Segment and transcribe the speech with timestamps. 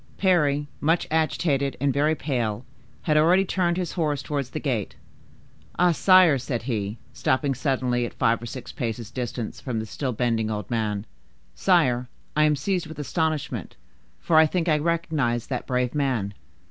[0.17, 2.65] Parry, much agitated and very pale,
[3.03, 4.95] had already turned his horse towards the gate.
[5.77, 10.11] "Ah, sire!" said he, stopping suddenly at five or six paces' distance from the still
[10.11, 11.05] bending old man:
[11.53, 13.75] "sire, I am seized with astonishment,
[14.19, 16.33] for I think I recognize that brave man.